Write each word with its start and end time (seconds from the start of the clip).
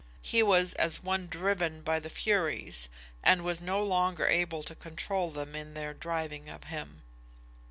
He 0.23 0.41
was 0.41 0.73
as 0.73 1.03
one 1.03 1.27
driven 1.27 1.83
by 1.83 1.99
the 1.99 2.09
Furies, 2.09 2.89
and 3.21 3.43
was 3.43 3.61
no 3.61 3.83
longer 3.83 4.25
able 4.27 4.63
to 4.63 4.73
control 4.73 5.29
them 5.29 5.55
in 5.55 5.75
their 5.75 5.93
driving 5.93 6.49
of 6.49 6.63
him. 6.63 7.03